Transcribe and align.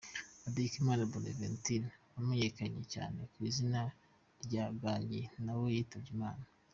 Hategekimana 0.45 1.09
Bonaventure 1.11 1.87
wamenyekanye 2.15 2.81
cyane 2.93 3.19
ku 3.31 3.39
izina 3.49 3.81
rya 4.45 4.65
Gangi 4.81 5.21
nawe 5.43 5.65
yitabye 5.75 6.11
Imana 6.17 6.45